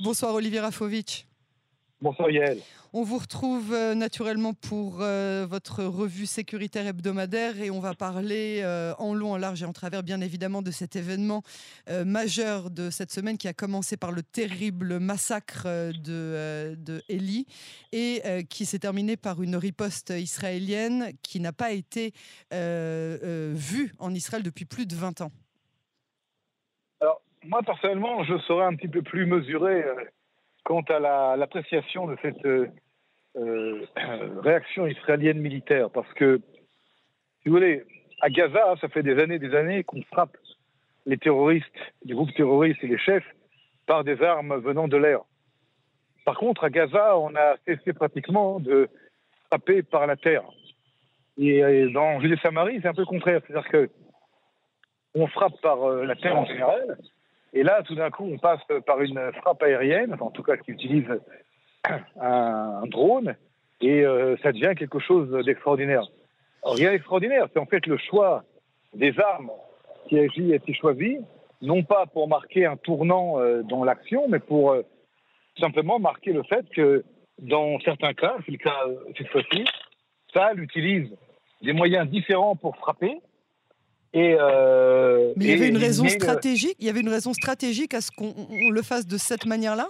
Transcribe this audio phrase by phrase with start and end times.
[0.00, 1.26] Bonsoir Olivier Rafovitch.
[2.00, 2.58] Bonsoir Yael.
[2.92, 8.60] On vous retrouve euh, naturellement pour euh, votre revue sécuritaire hebdomadaire et on va parler
[8.62, 11.42] euh, en long, en large et en travers bien évidemment de cet événement
[12.04, 17.46] majeur de cette semaine qui a commencé par le terrible massacre de, de Eli
[17.92, 22.12] et qui s'est terminé par une riposte israélienne qui n'a pas été
[22.52, 25.32] vue en Israël depuis plus de 20 ans.
[27.46, 29.84] Moi personnellement je serais un petit peu plus mesuré
[30.64, 32.68] quant à l'appréciation de cette euh,
[33.36, 33.86] euh,
[34.42, 35.90] réaction israélienne militaire.
[35.90, 36.40] Parce que,
[37.42, 37.84] si vous voulez,
[38.20, 40.36] à Gaza, ça fait des années des années qu'on frappe
[41.06, 41.66] les terroristes,
[42.04, 43.26] les groupes terroristes et les chefs
[43.86, 45.20] par des armes venant de l'air.
[46.24, 48.88] Par contre, à Gaza, on a cessé pratiquement de
[49.48, 50.44] frapper par la terre.
[51.36, 53.42] Et dans Judée-Samarie, c'est un peu contraire.
[53.46, 53.90] C'est-à-dire que
[55.14, 56.98] on frappe par euh, la terre en général,
[57.54, 60.72] et là, tout d'un coup, on passe par une frappe aérienne, en tout cas qui
[60.72, 61.08] utilise
[62.20, 63.36] un, drone,
[63.80, 66.02] et euh, ça devient quelque chose d'extraordinaire.
[66.64, 68.42] Rien d'extraordinaire, c'est en fait le choix
[68.92, 69.50] des armes
[70.08, 71.18] qui a été choisi,
[71.62, 74.82] non pas pour marquer un tournant euh, dans l'action, mais pour euh,
[75.60, 77.04] simplement marquer le fait que
[77.38, 78.84] dans certains cas, c'est le cas
[79.16, 79.64] cette fois-ci,
[80.32, 81.08] ça utilise
[81.62, 83.20] des moyens différents pour frapper,
[84.16, 86.76] euh, Mais il y avait une raison stratégique.
[86.78, 88.34] Il y avait une raison stratégique à ce qu'on
[88.70, 89.88] le fasse de cette manière-là?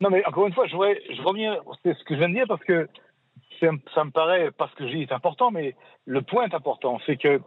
[0.00, 2.34] Non, mais encore une fois, je voudrais, je reviens, c'est ce que je viens de
[2.34, 2.88] dire parce que
[3.60, 5.74] ça me paraît, parce que je dis est important, mais
[6.06, 7.40] le point est important, c'est que,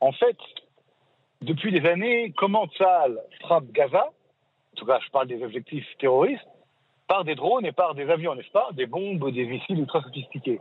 [0.00, 0.36] en fait,
[1.42, 6.42] depuis des années, comment Tsahal frappe Gaza, en tout cas, je parle des objectifs terroristes,
[7.06, 8.68] par des drones et par des avions, n'est-ce pas?
[8.72, 10.58] Des bombes, des missiles ultra sophistiqués.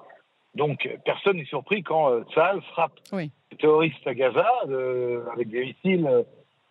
[0.55, 5.65] Donc, personne n'est surpris quand euh, Tsahal frappe oui terroristes à Gaza euh, avec des
[5.65, 6.23] missiles euh,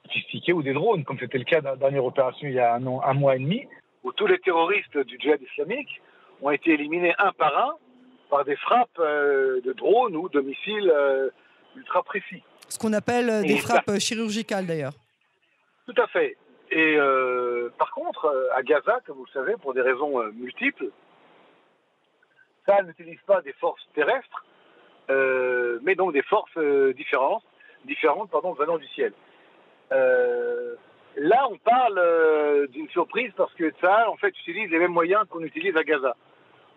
[0.07, 2.75] sophistiqués ou des drones, comme c'était le cas dans la dernière opération il y a
[2.75, 3.67] un, an, un mois et demi,
[4.05, 6.01] où tous les terroristes du djihad islamique
[6.41, 7.75] ont été éliminés un par un
[8.31, 10.92] par des frappes euh, de drones ou de missiles
[11.77, 12.42] ultra précis.
[12.69, 14.95] Ce qu'on appelle des frappes chirurgicales d'ailleurs.
[15.87, 16.37] Tout à fait.
[16.71, 16.97] Et
[17.79, 20.87] par contre, à Gaza, comme vous le savez, pour des raisons multiples,
[22.67, 24.45] ça n'utilise pas des forces terrestres,
[25.11, 27.42] euh, mais donc des forces euh, différentes,
[27.84, 29.12] différentes pardon, venant du ciel.
[29.92, 30.74] Euh,
[31.17, 35.42] là, on parle d'une surprise parce que ça, en fait, utilise les mêmes moyens qu'on
[35.42, 36.17] utilise à Gaza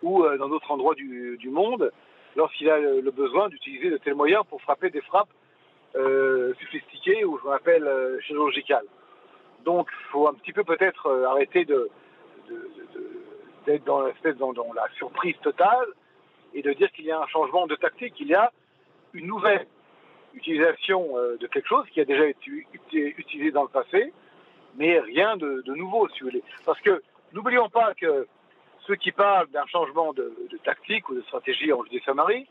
[0.02, 1.90] ou dans d'autres endroits du, monde
[2.36, 5.30] lorsqu'il a le besoin d'utiliser de tels moyens pour frapper des frappes
[5.94, 7.88] sophistiquées ou qu'on appelle
[8.20, 8.84] chirurgicales.
[9.64, 11.88] Donc, il faut un petit peu peut-être arrêter de,
[13.66, 14.02] d'être dans,
[14.38, 15.86] dans, dans, la surprise totale
[16.54, 18.14] et de dire qu'il y a un changement de tactique.
[18.20, 18.50] Il y a
[19.12, 19.66] une nouvelle
[20.34, 22.66] utilisation euh, de quelque chose qui a déjà été
[23.18, 24.12] utilisé dans le passé,
[24.76, 26.44] mais rien de, nouveau, si vous voulez.
[26.64, 28.26] Parce que n'oublions pas que
[28.86, 30.32] ceux qui parlent d'un changement de,
[30.64, 32.46] tactique ou de stratégie en Judée-Samarie,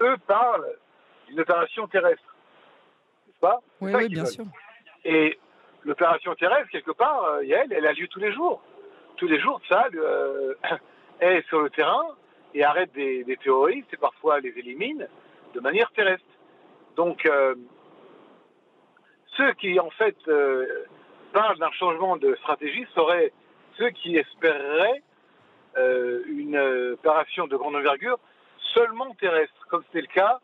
[0.00, 0.76] eux parlent
[1.28, 2.36] d'une opération terrestre.
[3.26, 3.60] N'est-ce pas?
[3.80, 4.44] Oui, bien sûr.
[5.04, 5.38] Et
[5.84, 8.62] l'opération terrestre, quelque part, euh, elle, elle a lieu tous les jours.
[9.24, 10.52] Tous les jours, ça euh,
[11.20, 12.08] est sur le terrain
[12.52, 15.08] et arrête des, terroristes et parfois les élimine
[15.54, 16.26] de manière terrestre.
[16.94, 17.54] Donc, euh,
[19.38, 20.84] ceux qui en fait euh,
[21.32, 23.32] parlent d'un changement de stratégie seraient
[23.78, 25.02] ceux qui espéreraient
[25.78, 26.58] euh, une
[26.92, 28.18] opération de grande envergure
[28.74, 30.38] seulement terrestre, comme c'était le cas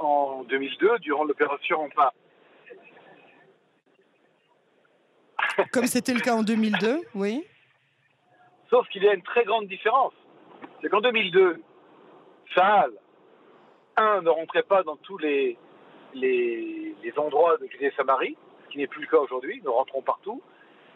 [0.00, 2.12] en 2002 durant l'opération Rempart.
[5.72, 7.42] Comme c'était le cas en 2002, oui.
[8.70, 10.14] Sauf qu'il y a une très grande différence
[10.80, 11.60] c'est qu'en 2002,
[12.54, 12.92] Saal,
[13.96, 15.58] un, ne rentrait pas dans tous les,
[17.16, 20.42] endroits de Judée-Samarie, ce qui n'est plus le cas aujourd'hui, nous rentrons partout.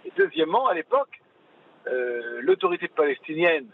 [0.04, 1.20] Et deuxièmement, à l'époque,
[1.86, 3.66] euh, l'autorité palestinienne,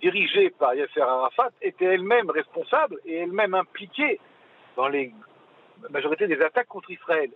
[0.00, 4.20] dirigée par Yasser Arafat, était elle-même responsable et elle-même impliquée
[4.76, 5.00] dans la
[5.90, 7.30] majorité des attaques contre Israël.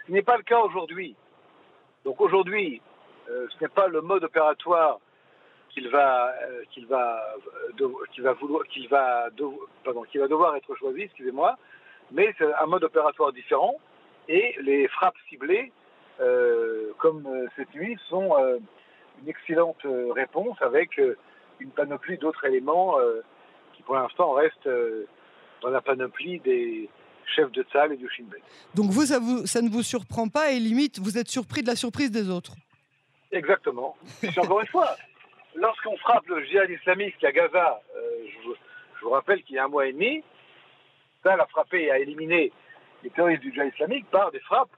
[0.00, 1.16] Ce qui n'est pas le cas aujourd'hui.
[2.04, 2.80] Donc aujourd'hui,
[3.30, 5.00] euh, ce n'est pas le mode opératoire
[5.70, 7.34] qu'il va euh, qu'il va
[7.80, 9.28] euh, qu'il va vouloir qu'il va
[9.84, 11.56] pardon qu'il va devoir être choisi, excusez-moi,
[12.12, 13.74] mais c'est un mode opératoire différent
[14.28, 15.72] et les frappes ciblées
[16.20, 18.34] euh, comme cette nuit sont
[19.22, 19.84] une excellente
[20.14, 21.00] réponse avec
[21.60, 22.96] une panoplie d'autres éléments
[23.74, 24.68] qui pour l'instant restent
[25.62, 26.88] dans la panoplie des
[27.34, 28.24] chefs de salle et du Shin
[28.74, 31.68] Donc vous ça, vous, ça ne vous surprend pas et limite vous êtes surpris de
[31.68, 32.54] la surprise des autres
[33.30, 33.96] Exactement.
[34.22, 34.96] Et encore une fois,
[35.60, 38.00] lorsqu'on frappe le djihad islamique à Gaza, euh,
[38.44, 38.48] je,
[39.02, 40.22] vous rappelle qu'il y a un mois et demi,
[41.24, 42.52] ça a frappé et a éliminé
[43.04, 44.70] les terroristes du djihad islamique par des frappes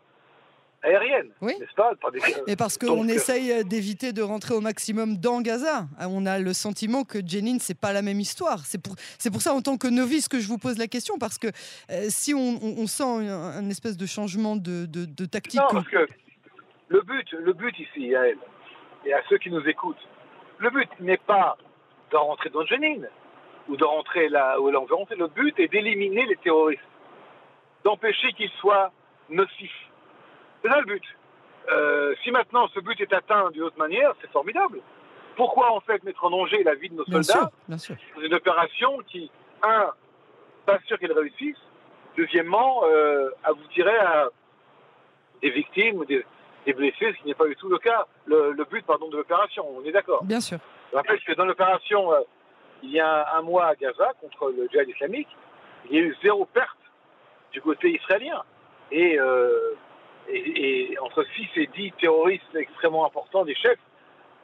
[0.82, 1.53] aérienne, Oui.
[1.61, 5.19] n'est-ce pas par des- Et parce qu'on euh, essaye euh, d'éviter de rentrer au maximum
[5.19, 5.85] dans Gaza.
[5.99, 8.61] Ah, On a le sentiment que Jenin, c'est pas la même histoire.
[8.65, 11.19] C'est pour, c'est pour ça, en tant que novice, que je vous pose la question,
[11.19, 11.49] parce que
[11.91, 15.61] euh, si on, on- on sent un, un espèce de changement de, de- de tactique.
[15.61, 16.09] Non, parce que
[16.88, 18.38] le but, le but ici, à elle,
[19.05, 20.09] et à ceux qui nous écoutent,
[20.61, 21.57] le but n'est pas
[22.12, 23.03] de rentrer dans Jenin
[23.69, 25.17] ou de rentrer là où l'on veut rentrer.
[25.17, 26.83] Le but est d'éliminer les terroristes,
[27.85, 28.93] d'empêcher qu'ils soient
[29.29, 29.89] nocifs.
[30.62, 31.03] C'est ça le but.
[31.71, 34.81] Euh, si maintenant ce but est atteint d'une autre manière, c'est formidable.
[35.37, 37.97] Pourquoi en fait mettre en danger la vie de nos Bien soldats sûr, bien sûr.
[38.17, 39.31] dans une opération qui,
[39.62, 39.91] un,
[40.67, 41.57] pas sûr qu'elle réussisse,
[42.17, 44.29] deuxièmement, euh, aboutirait à
[45.41, 46.25] des victimes ou des,
[46.67, 49.17] des blessés, ce qui n'est pas du tout le cas, le, le but pardon, de
[49.17, 50.25] l'opération, on est d'accord.
[50.25, 50.59] Bien sûr.
[50.91, 52.21] Je rappelle que dans l'opération, euh,
[52.83, 55.29] il y a un mois à Gaza, contre le djihad islamique,
[55.89, 56.79] il y a eu zéro perte
[57.53, 58.43] du côté israélien.
[58.91, 59.75] Et, euh,
[60.29, 63.79] et, et entre 6 et 10 terroristes extrêmement importants, des chefs,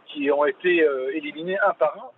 [0.06, 2.10] qui ont été euh, éliminés un par un,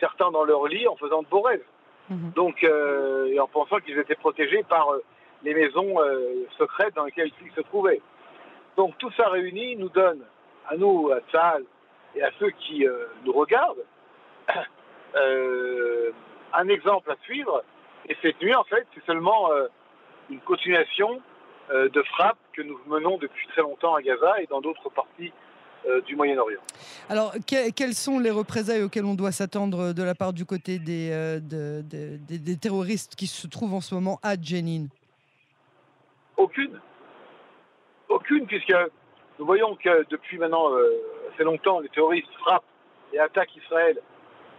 [0.00, 1.64] certains dans leur lit en faisant de beaux rêves.
[2.10, 2.32] Mhm.
[2.34, 4.88] Donc, et en pensant qu'ils étaient protégés par
[5.44, 5.94] les maisons
[6.58, 8.02] secrètes dans lesquelles ils se trouvaient.
[8.76, 10.20] Donc tout ça réuni nous donne,
[10.68, 11.64] à nous, à Tzal,
[12.14, 13.84] et à ceux qui euh, nous regardent,
[15.14, 16.10] euh,
[16.52, 17.62] un exemple à suivre.
[18.08, 19.68] Et cette nuit, en fait, c'est seulement euh,
[20.30, 21.20] une continuation
[21.70, 25.32] de frappes que nous menons depuis très longtemps à Gaza et dans d'autres parties
[26.06, 26.60] du Moyen-Orient.
[27.08, 30.78] Alors, que- quelles sont les représailles auxquelles on doit s'attendre de la part du côté
[30.78, 31.08] des,
[31.40, 34.86] de- de- des, des terroristes qui se trouvent en ce moment à Jenin?
[36.36, 36.78] Aucune.
[38.22, 38.72] Aucune, puisque
[39.40, 40.92] nous voyons que depuis maintenant euh,
[41.34, 42.62] assez longtemps, les terroristes frappent
[43.12, 43.98] et attaquent Israël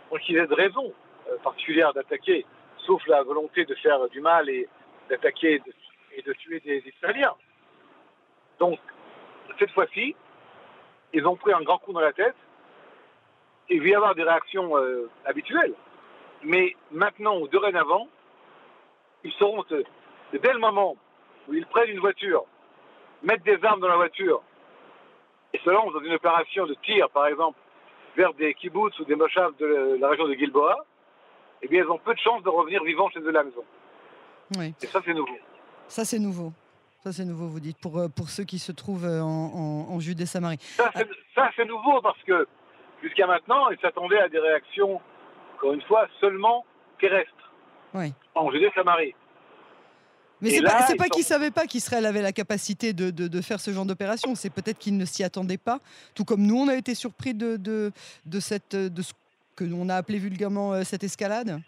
[0.10, 0.92] sans qu'ils aient de raison
[1.30, 2.46] euh, particulière d'attaquer,
[2.86, 4.68] sauf la volonté de faire du mal et
[5.10, 5.74] d'attaquer et de-
[6.32, 7.34] et tuer des Israéliens.
[8.60, 8.80] Donc,
[9.58, 10.14] cette fois-ci,
[11.14, 12.36] ils ont pris un grand coup dans la tête.
[13.70, 15.74] Il va y avoir des réactions euh, habituelles.
[16.44, 18.10] Mais maintenant ou dorénavant,
[19.24, 19.84] ils seront, euh,
[20.34, 20.98] dès le moment
[21.48, 22.44] où ils prennent une voiture,
[23.24, 24.42] mettent des armes dans la voiture
[25.54, 27.58] et se lancent dans une opération de tir, par exemple,
[28.16, 30.86] vers des kibbutz ou des moshavs de la région de Gilboa,
[31.62, 33.64] eh bien, ils ont peu de chances de revenir vivants chez eux à la maison.
[34.58, 34.74] Oui.
[34.82, 35.38] Et ça, c'est nouveau.
[35.88, 36.52] Ça, c'est nouveau.
[37.00, 39.94] Ça, c'est nouveau, vous dites, pour, euh, pour ceux qui se trouvent euh, en, en,
[39.96, 40.58] en Judée-Samarie.
[40.60, 42.48] Ça, c'est- ça, c'est nouveau parce que
[43.02, 45.02] jusqu'à maintenant, ils s'attendaient à des réactions,
[45.56, 46.66] encore une fois, seulement
[47.00, 47.52] terrestres.
[47.94, 48.14] Oui.
[48.36, 49.16] En Judée-Samarie.
[50.44, 53.60] Mais c'est pas, pas qu'ils savaient pas qu'Israël avait la capacité de, de- de faire
[53.60, 54.36] ce genre d'opération.
[54.36, 55.80] C'est peut-être qu'ils ne s'y attendaient pas.
[56.14, 57.92] Tout comme nous, on a été surpris de, de,
[58.26, 59.14] de, cette, de ce
[59.56, 61.62] que l'on a appelé vulgairement euh, cette escalade.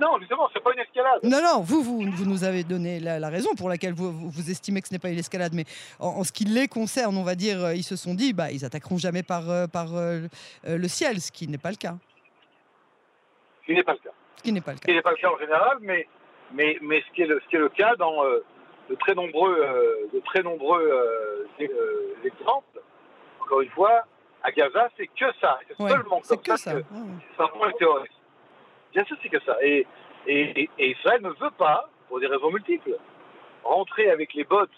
[0.00, 1.20] Non, justement, c'est pas une escalade.
[1.22, 4.82] Non, non, vous, vous, vous nous avez donné la, la raison pour laquelle vous, estimez
[4.82, 5.54] que ce n'est pas une escalade.
[5.54, 5.64] Mais
[5.98, 8.50] en, en ce qui les concerne, on va dire, euh, ils se sont dit, bah,
[8.52, 9.88] ils attaqueront jamais par, euh, par
[10.64, 11.96] le ciel, ce qui n'est pas le cas.
[13.62, 14.10] Ce qui n'est pas le cas.
[14.36, 14.86] Ce qui n'est pas le Ce cas.
[14.92, 16.06] qui n'est pas le cas en général, mais,
[16.52, 18.40] mais, mais ce, qui est le, ce qui est le cas dans euh,
[18.90, 20.82] de très nombreux, euh, de très nombreux
[21.60, 21.64] euh,
[22.24, 22.80] exemples.
[23.40, 24.02] Encore une fois,
[24.42, 25.58] à Gaza, c'est que ça.
[25.68, 26.74] C'est Ouais, seulement comme que ça, ça.
[26.74, 26.86] que
[27.36, 28.08] ça prend les.
[28.92, 29.56] Bien sûr, c'est que ça.
[29.62, 29.86] Et,
[30.26, 32.96] et, et- et Israël ne veut pas, pour des raisons multiples,
[33.64, 34.70] rentrer avec les bottes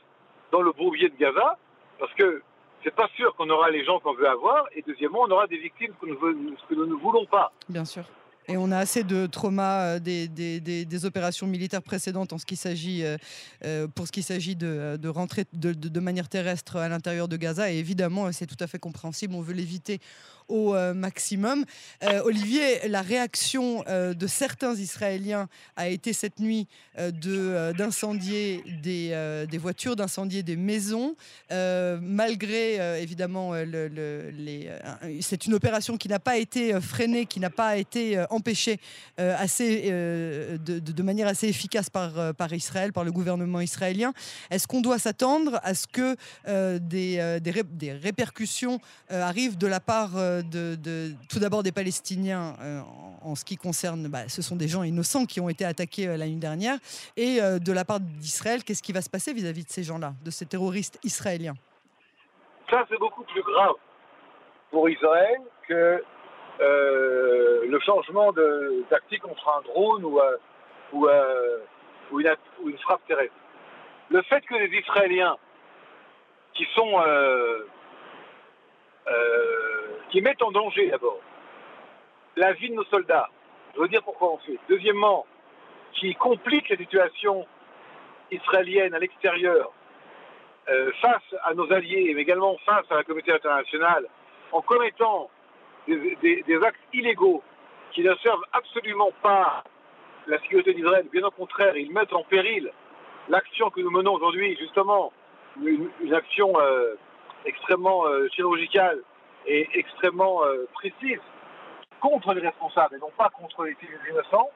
[0.50, 1.56] dans le bourbier de Gaza,
[1.98, 2.42] parce que
[2.82, 5.58] c'est pas sûr qu'on aura les gens qu'on veut avoir, et deuxièmement, on aura des
[5.58, 7.52] victimes que nous, que nous ne voulons pas.
[7.68, 8.04] Bien sûr.
[8.50, 13.18] Et on a assez de traumas euh, des, opérations militaires précédentes euh,
[13.64, 17.70] euh, pour ce qui s'agit de, rentrer de, manière terrestre à l'intérieur de Gaza.
[17.70, 19.34] Et évidemment, c'est tout à fait compréhensible.
[19.34, 20.00] On veut l'éviter
[20.48, 21.64] au euh, maximum.
[22.02, 26.66] Euh, Olivier, la réaction euh, de certains Israéliens a été cette nuit
[26.98, 31.14] de, d'incendier des, des voitures, d'incendier des maisons,
[32.00, 34.68] malgré évidemment le- le- les.
[35.20, 38.80] c'est une opération qui n'a pas été freinée, qui n'a pas été empêchée
[39.16, 44.12] assez, de, de- manière assez efficace par, par Israël, par le gouvernement israélien.
[44.50, 46.16] Est-ce qu'on doit s'attendre à ce que
[46.78, 52.80] des, des, des répercussions arrivent de la part tout d'abord des Palestiniens euh,
[53.22, 56.16] en, ce qui concerne, bah, ce sont des gens innocents qui ont été attaqués euh,
[56.16, 56.76] la nuit dernière,
[57.16, 60.12] et euh, de la part d'Israël, qu'est-ce qui va se passer vis-à-vis de ces gens-là,
[60.24, 61.54] de ces terroristes israéliens?
[62.70, 63.74] Ça, c'est beaucoup plus grave
[64.70, 66.02] pour Israël que
[66.60, 70.20] le changement de tactique contre un drone ou,
[70.92, 73.34] ou, une, frappe terrestre.
[74.10, 75.36] Le fait que les Israéliens,
[76.54, 76.98] qui sont
[80.10, 81.18] qui mettent en danger d'abord
[82.36, 83.28] la vie de nos soldats,
[83.74, 84.58] je veux dire pourquoi on fait.
[84.68, 85.26] Deuxièmement,
[85.94, 87.46] qui compliquent la situation
[88.30, 89.72] israélienne à l'extérieur
[90.68, 94.06] euh, face à nos alliés, mais également face à la communauté internationale,
[94.52, 95.30] en commettant
[95.86, 97.42] des, actes illégaux
[97.92, 99.64] qui ne servent absolument pas
[100.26, 102.70] la sécurité d'Israël, bien au contraire, ils mettent en péril
[103.28, 105.12] l'action que nous menons aujourd'hui, justement,
[105.62, 106.94] une, action euh,
[107.46, 109.02] extrêmement euh, chirurgicale
[109.48, 110.42] et extrêmement
[110.74, 111.20] précise
[112.00, 113.76] contre les responsables et non pas contre les
[114.10, 114.50] innocents,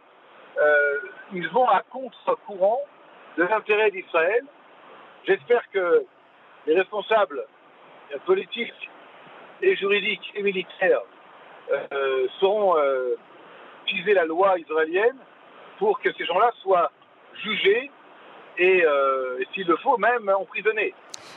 [1.32, 2.80] ils vont à contre-courant
[3.36, 4.44] de l'intérêt d'Israël.
[5.26, 6.04] J'espère que
[6.66, 7.44] les responsables
[8.26, 8.90] politiques
[9.62, 11.00] et juridiques et militaires
[11.70, 13.16] euh, euh,
[13.86, 15.16] utiliser la loi israélienne
[15.78, 16.90] pour que ces gens-là soient
[17.42, 17.90] jugés
[18.58, 20.94] et, euh, s'il le faut, même emprisonnés.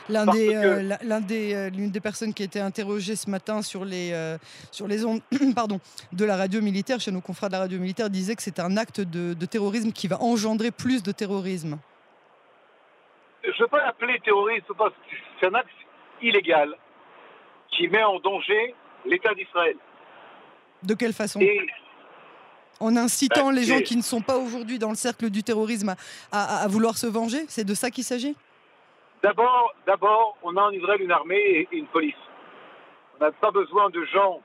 [0.08, 4.36] L'un des, l'une des personnes qui a été interrogée ce matin sur les,
[4.70, 5.20] sur les ondes
[5.54, 5.80] pardon,
[6.12, 8.76] de la radio militaire, chez nos confrères de la radio militaire, disait que c'est un
[8.76, 11.78] acte de terrorisme qui va engendrer plus de terrorisme
[13.46, 15.70] je ne veux pas l'appeler terroriste, parce que c'est un acte
[16.22, 16.74] illégal
[17.70, 19.76] qui met en danger l'État d'Israël.
[20.82, 21.40] De quelle façon?
[22.80, 25.94] En incitant ben, les gens qui ne sont pas aujourd'hui dans le cercle du terrorisme
[26.32, 28.36] à, vouloir se venger C'est de ça qu'il s'agit?
[29.22, 32.14] D'abord, d'abord, on a en Israël une armée et une police.
[33.18, 34.40] On n'a pas besoin de gens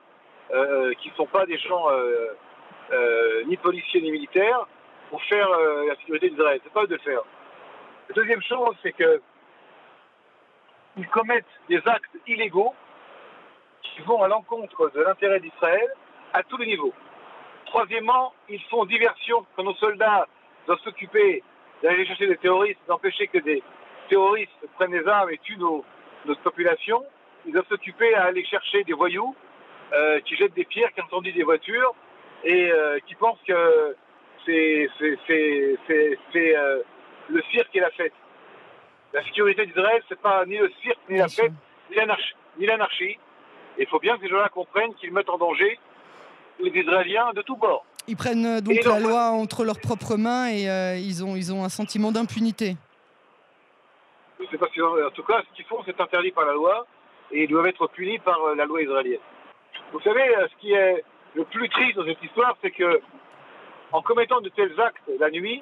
[0.54, 2.28] euh, qui ne sont pas des gens euh,
[2.92, 4.66] euh, ni policiers ni militaires
[5.10, 5.50] pour faire
[5.88, 6.62] la sécurité d'Israël.
[6.64, 7.22] C'est pas eux de le faire.
[8.08, 12.74] La deuxième chose, c'est qu'ils commettent des actes illégaux
[13.82, 15.90] qui vont à l'encontre de l'intérêt d'Israël
[16.34, 16.94] à tous les niveaux.
[17.72, 20.28] Troisièmement, ils font diversion quand nos soldats
[20.68, 21.42] doivent s'occuper
[21.82, 23.64] d'aller chercher des terroristes, d'empêcher que des
[24.10, 25.86] terroristes prennent des armes et tuent nos,
[26.26, 27.02] notre population.
[27.46, 29.34] Ils doivent s'occuper à aller chercher des voyous
[29.94, 31.96] euh, qui jettent des pierres, qui incendient des voitures
[32.44, 33.96] et euh, qui pensent que
[34.46, 34.90] c'est
[36.36, 36.82] euh,
[37.30, 38.14] le cirque et la fête.
[39.14, 41.54] La sécurité d'Israël, c'est pas ni le cirque, ni la fête,
[42.60, 43.18] ni l'anarchie.
[43.78, 45.80] Il faut bien que les gens-là comprennent qu'ils mettent en danger
[46.64, 47.86] les Israéliens de tous bords.
[48.08, 51.54] Ils prennent euh, donc la loi entre leurs propres mains et euh, ils, ont, ils
[51.54, 52.76] ont un sentiment d'impunité.
[54.40, 56.86] Je sais pas si, en tout cas, ce qu'ils font, c'est interdit par la loi
[57.32, 59.20] et ils doivent être punis par euh, la loi israélienne.
[59.94, 61.04] Vous savez, ce qui est
[61.36, 63.02] le plus triste dans cette histoire, c'est que
[63.92, 65.62] en commettant de tels actes la nuit,